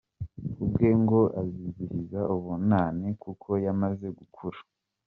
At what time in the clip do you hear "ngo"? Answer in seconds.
1.01-1.21